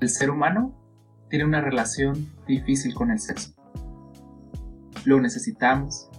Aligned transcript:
El 0.00 0.10
ser 0.10 0.30
humano 0.30 0.74
tiene 1.30 1.46
una 1.46 1.62
relación 1.62 2.14
difícil 2.46 2.94
con 2.94 3.10
el 3.10 3.18
sexo. 3.18 3.54
Lo 5.04 5.20
necesitamos, 5.20 6.10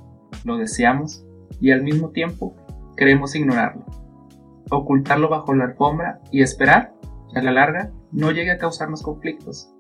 lo 0.43 0.57
deseamos 0.57 1.23
y 1.61 1.71
al 1.71 1.83
mismo 1.83 2.09
tiempo 2.09 2.55
queremos 2.95 3.35
ignorarlo, 3.35 3.85
ocultarlo 4.71 5.29
bajo 5.29 5.53
la 5.53 5.65
alfombra 5.65 6.19
y 6.31 6.41
esperar 6.41 6.93
que 7.31 7.39
a 7.39 7.43
la 7.43 7.51
larga 7.51 7.91
no 8.11 8.31
llegue 8.31 8.51
a 8.51 8.57
causarnos 8.57 9.03
conflictos. 9.03 9.71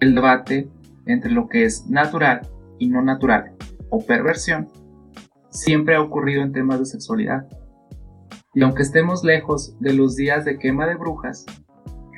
El 0.00 0.14
debate 0.14 0.70
entre 1.06 1.30
lo 1.30 1.48
que 1.48 1.64
es 1.64 1.86
natural 1.88 2.46
y 2.78 2.88
no 2.88 3.00
natural 3.02 3.56
o 3.88 4.04
perversión 4.04 4.68
siempre 5.48 5.96
ha 5.96 6.02
ocurrido 6.02 6.42
en 6.42 6.52
temas 6.52 6.80
de 6.80 6.86
sexualidad. 6.86 7.46
Y 8.52 8.62
aunque 8.62 8.82
estemos 8.82 9.24
lejos 9.24 9.76
de 9.80 9.94
los 9.94 10.16
días 10.16 10.44
de 10.44 10.58
quema 10.58 10.86
de 10.86 10.96
brujas, 10.96 11.46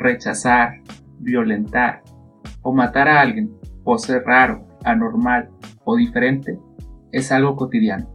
rechazar, 0.06 0.82
violentar 1.18 2.02
o 2.62 2.72
matar 2.72 3.08
a 3.08 3.20
alguien 3.20 3.52
por 3.82 4.00
ser 4.00 4.22
raro, 4.24 4.66
anormal 4.84 5.50
o 5.84 5.96
diferente 5.96 6.58
es 7.12 7.32
algo 7.32 7.56
cotidiano. 7.56 8.08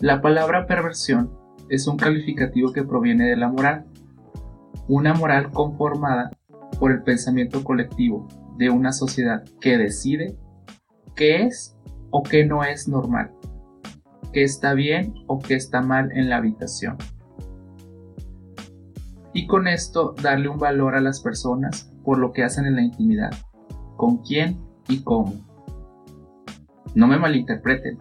La 0.00 0.20
palabra 0.20 0.66
perversión 0.66 1.30
es 1.68 1.86
un 1.86 1.96
calificativo 1.96 2.72
que 2.72 2.84
proviene 2.84 3.24
de 3.26 3.36
la 3.36 3.48
moral, 3.48 3.86
una 4.88 5.14
moral 5.14 5.50
conformada 5.50 6.30
por 6.78 6.92
el 6.92 7.02
pensamiento 7.02 7.64
colectivo 7.64 8.28
de 8.58 8.68
una 8.68 8.92
sociedad 8.92 9.44
que 9.60 9.78
decide 9.78 10.36
qué 11.14 11.44
es 11.44 11.76
o 12.10 12.22
qué 12.22 12.44
no 12.44 12.64
es 12.64 12.88
normal, 12.88 13.30
qué 14.32 14.42
está 14.42 14.74
bien 14.74 15.14
o 15.26 15.38
qué 15.38 15.54
está 15.54 15.80
mal 15.80 16.10
en 16.12 16.28
la 16.28 16.36
habitación. 16.36 16.98
Y 19.34 19.46
con 19.46 19.66
esto 19.66 20.14
darle 20.22 20.48
un 20.48 20.58
valor 20.58 20.94
a 20.94 21.00
las 21.00 21.20
personas 21.20 21.90
por 22.04 22.18
lo 22.18 22.32
que 22.32 22.44
hacen 22.44 22.66
en 22.66 22.76
la 22.76 22.82
intimidad, 22.82 23.32
con 23.96 24.18
quién 24.18 24.58
y 24.88 25.00
cómo. 25.00 25.34
No 26.94 27.06
me 27.06 27.18
malinterpreten. 27.18 27.98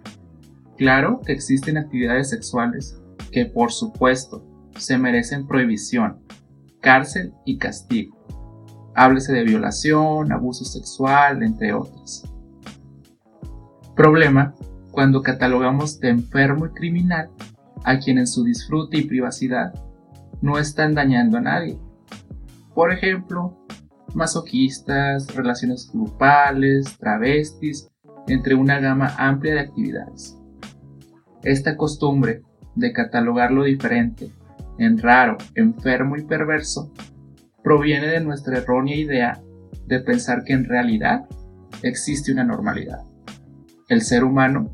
Claro 0.78 1.22
que 1.26 1.32
existen 1.32 1.78
actividades 1.78 2.30
sexuales 2.30 3.00
que 3.32 3.46
por 3.46 3.72
supuesto 3.72 4.46
se 4.76 4.98
merecen 4.98 5.48
prohibición, 5.48 6.20
cárcel 6.82 7.34
y 7.46 7.58
castigo. 7.58 8.18
Háblese 8.94 9.32
de 9.32 9.44
violación, 9.44 10.32
abuso 10.32 10.66
sexual, 10.66 11.44
entre 11.44 11.74
otras. 11.74 12.24
Problema 13.96 14.54
cuando 14.92 15.22
catalogamos 15.22 16.00
de 16.00 16.10
enfermo 16.10 16.66
y 16.66 16.70
criminal 16.72 17.30
a 17.84 18.00
quien 18.00 18.18
en 18.18 18.28
su 18.28 18.44
disfrute 18.44 18.98
y 18.98 19.04
privacidad 19.04 19.74
no 20.42 20.58
están 20.58 20.94
dañando 20.94 21.38
a 21.38 21.42
nadie. 21.42 21.80
Por 22.74 22.92
ejemplo, 22.92 23.58
masoquistas, 24.14 25.34
relaciones 25.36 25.90
grupales, 25.94 26.98
travestis, 26.98 27.90
entre 28.28 28.56
una 28.56 28.80
gama 28.80 29.16
amplia 29.18 29.54
de 29.54 29.60
actividades. 29.62 30.38
Esta 31.44 31.76
costumbre 31.76 32.44
de 32.76 32.94
catalogar 32.94 33.52
lo 33.52 33.64
diferente 33.64 34.32
en 34.78 34.98
raro, 34.98 35.38
enfermo 35.56 36.18
y 36.18 36.24
perverso 36.24 36.92
proviene 37.64 38.08
de 38.08 38.22
nuestra 38.22 38.58
errónea 38.58 38.96
idea 38.96 39.42
de 39.86 40.00
pensar 40.00 40.44
que 40.44 40.54
en 40.54 40.66
realidad 40.66 41.26
existe 41.84 42.32
una 42.32 42.44
normalidad. 42.44 43.02
El 43.90 44.02
ser 44.02 44.24
humano, 44.24 44.72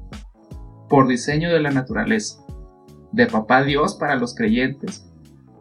por 0.90 1.08
diseño 1.08 1.52
de 1.52 1.60
la 1.60 1.72
naturaleza, 1.72 2.40
de 3.12 3.26
papá 3.26 3.64
Dios 3.64 3.96
para 3.96 4.16
los 4.16 4.36
creyentes, 4.36 5.12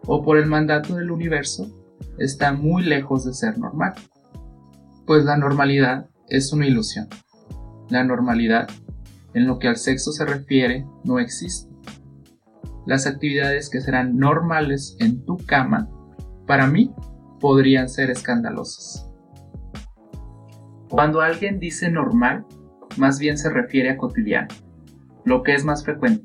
o 0.06 0.22
por 0.22 0.39
el 0.39 0.47
mandato 0.47 0.97
del 0.97 1.11
universo, 1.11 1.71
está 2.19 2.53
muy 2.53 2.83
lejos 2.83 3.25
de 3.25 3.33
ser 3.33 3.59
normal. 3.59 3.94
Pues 5.06 5.25
la 5.25 5.37
normalidad 5.37 6.09
es 6.28 6.53
una 6.53 6.67
ilusión. 6.67 7.09
La 7.89 8.05
normalidad, 8.05 8.69
en 9.34 9.47
lo 9.47 9.59
que 9.59 9.69
al 9.69 9.77
sexo 9.77 10.12
se 10.12 10.25
refiere, 10.25 10.87
no 11.05 11.19
existe. 11.19 11.72
Las 12.87 13.06
actividades 13.06 13.69
que 13.69 13.81
serán 13.81 14.17
normales 14.17 14.97
en 15.00 15.25
tu 15.25 15.37
cama, 15.39 15.89
para 16.47 16.67
mí, 16.67 16.93
podrían 17.41 17.88
ser 17.88 18.11
escandalosas. 18.11 19.11
Cuando 20.88 21.21
alguien 21.21 21.59
dice 21.59 21.91
normal, 21.91 22.47
más 22.97 23.19
bien 23.19 23.37
se 23.37 23.50
refiere 23.50 23.91
a 23.91 23.97
cotidiano, 23.97 24.49
lo 25.25 25.43
que 25.43 25.55
es 25.55 25.65
más 25.65 25.84
frecuente, 25.84 26.25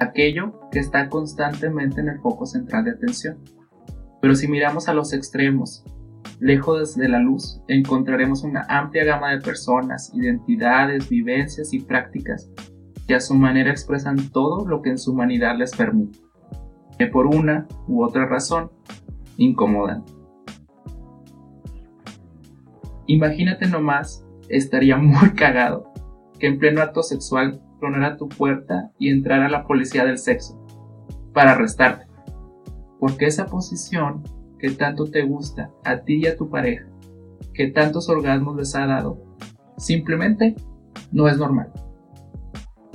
aquello 0.00 0.60
que 0.70 0.78
está 0.78 1.08
constantemente 1.08 2.00
en 2.00 2.08
el 2.08 2.20
foco 2.20 2.46
central 2.46 2.84
de 2.84 2.92
atención. 2.92 3.38
Pero 4.20 4.34
si 4.34 4.48
miramos 4.48 4.88
a 4.88 4.94
los 4.94 5.12
extremos, 5.12 5.84
lejos 6.40 6.96
de 6.96 7.08
la 7.08 7.18
luz, 7.18 7.60
encontraremos 7.68 8.42
una 8.42 8.66
amplia 8.68 9.04
gama 9.04 9.30
de 9.30 9.40
personas, 9.40 10.12
identidades, 10.14 11.08
vivencias 11.08 11.72
y 11.72 11.80
prácticas 11.80 12.50
que 13.06 13.14
a 13.14 13.20
su 13.20 13.34
manera 13.34 13.70
expresan 13.70 14.30
todo 14.30 14.66
lo 14.66 14.82
que 14.82 14.90
en 14.90 14.98
su 14.98 15.12
humanidad 15.12 15.56
les 15.56 15.74
permite, 15.74 16.18
que 16.98 17.06
por 17.06 17.26
una 17.26 17.66
u 17.86 18.04
otra 18.04 18.26
razón 18.26 18.70
incomodan. 19.36 20.04
Imagínate 23.06 23.66
nomás, 23.66 24.24
estaría 24.48 24.96
muy 24.96 25.30
cagado 25.34 25.92
que 26.38 26.46
en 26.46 26.58
pleno 26.58 26.82
acto 26.82 27.02
sexual 27.02 27.60
a 27.84 28.16
tu 28.16 28.28
puerta 28.28 28.92
y 28.98 29.10
entrar 29.10 29.42
a 29.42 29.48
la 29.48 29.64
policía 29.64 30.04
del 30.04 30.18
sexo 30.18 30.64
para 31.32 31.52
arrestarte. 31.52 32.06
Porque 33.00 33.26
esa 33.26 33.46
posición 33.46 34.22
que 34.58 34.70
tanto 34.70 35.10
te 35.10 35.22
gusta 35.22 35.70
a 35.84 35.98
ti 36.02 36.20
y 36.22 36.26
a 36.26 36.36
tu 36.36 36.48
pareja, 36.48 36.86
que 37.52 37.68
tantos 37.68 38.08
orgasmos 38.08 38.56
les 38.56 38.74
ha 38.76 38.86
dado, 38.86 39.20
simplemente 39.76 40.54
no 41.10 41.26
es 41.26 41.36
normal. 41.36 41.72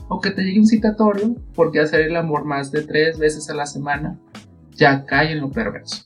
O 0.08 0.22
que 0.22 0.32
te 0.32 0.44
llegue 0.44 0.60
un 0.60 0.68
citatorio 0.68 1.36
porque 1.54 1.82
hacer 1.82 2.02
el 2.02 2.16
amor 2.16 2.46
más 2.46 2.72
de 2.72 2.84
tres 2.84 3.20
veces 3.20 3.50
a 3.50 3.56
la 3.56 3.66
semana 3.66 4.18
ya 4.72 5.06
cae 5.06 5.34
en 5.34 5.42
lo 5.42 5.52
perverso. 5.52 6.06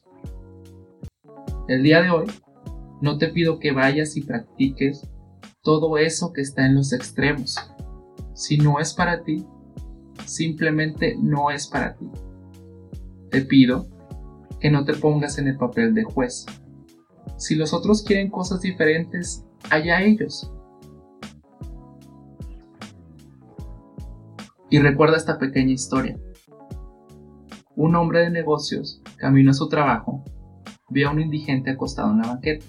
El 1.67 1.83
día 1.83 2.01
de 2.01 2.09
hoy 2.09 2.25
no 2.99 3.19
te 3.19 3.27
pido 3.27 3.59
que 3.59 3.71
vayas 3.71 4.17
y 4.17 4.21
practiques 4.21 5.07
todo 5.61 5.99
eso 5.99 6.33
que 6.33 6.41
está 6.41 6.65
en 6.65 6.73
los 6.73 6.91
extremos, 6.91 7.70
si 8.41 8.57
no 8.57 8.79
es 8.79 8.91
para 8.95 9.21
ti, 9.21 9.45
simplemente 10.25 11.15
no 11.21 11.51
es 11.51 11.67
para 11.67 11.93
ti. 11.93 12.09
Te 13.29 13.41
pido 13.41 13.85
que 14.59 14.71
no 14.71 14.83
te 14.83 14.93
pongas 14.93 15.37
en 15.37 15.47
el 15.47 15.57
papel 15.57 15.93
de 15.93 16.03
juez. 16.03 16.47
Si 17.37 17.53
los 17.53 17.71
otros 17.71 18.01
quieren 18.01 18.31
cosas 18.31 18.61
diferentes, 18.61 19.45
allá 19.69 20.01
ellos. 20.01 20.51
Y 24.71 24.79
recuerda 24.79 25.17
esta 25.17 25.37
pequeña 25.37 25.73
historia. 25.73 26.17
Un 27.75 27.95
hombre 27.95 28.21
de 28.21 28.31
negocios, 28.31 29.03
camino 29.17 29.51
a 29.51 29.53
su 29.53 29.69
trabajo, 29.69 30.25
vio 30.89 31.09
a 31.09 31.11
un 31.11 31.21
indigente 31.21 31.69
acostado 31.69 32.09
en 32.09 32.21
la 32.23 32.27
banqueta. 32.29 32.65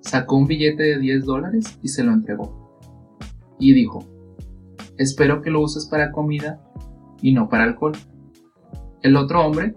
Sacó 0.00 0.36
un 0.36 0.46
billete 0.46 0.84
de 0.84 0.98
10 0.98 1.26
dólares 1.26 1.78
y 1.82 1.88
se 1.88 2.02
lo 2.02 2.12
entregó. 2.12 2.78
Y 3.58 3.74
dijo, 3.74 4.06
Espero 4.98 5.42
que 5.42 5.50
lo 5.50 5.60
uses 5.60 5.86
para 5.86 6.12
comida 6.12 6.60
y 7.20 7.32
no 7.32 7.48
para 7.48 7.64
alcohol. 7.64 7.92
El 9.02 9.16
otro 9.16 9.44
hombre 9.44 9.74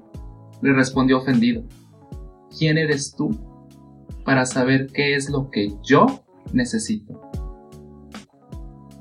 le 0.62 0.74
respondió 0.74 1.18
ofendido. 1.18 1.64
¿Quién 2.58 2.78
eres 2.78 3.16
tú 3.16 3.32
para 4.24 4.46
saber 4.46 4.88
qué 4.88 5.16
es 5.16 5.30
lo 5.30 5.50
que 5.50 5.74
yo 5.84 6.06
necesito? 6.54 7.22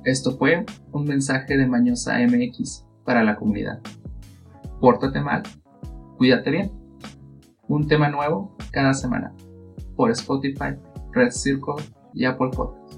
Esto 0.05 0.37
fue 0.37 0.65
un 0.93 1.05
mensaje 1.05 1.57
de 1.57 1.67
Mañosa 1.67 2.19
MX 2.19 2.87
para 3.05 3.25
la 3.25 3.37
comunidad. 3.37 3.81
Pórtate 4.81 5.21
mal, 5.21 5.43
cuídate 6.17 6.51
bien. 6.51 6.73
Un 7.69 7.89
tema 7.89 8.09
nuevo 8.09 8.57
cada 8.71 8.95
semana 8.95 9.35
por 9.97 10.11
Spotify, 10.13 10.77
Red 11.13 11.31
Circle 11.31 11.83
y 12.15 12.25
Apple 12.25 12.51
Podcasts. 12.55 12.96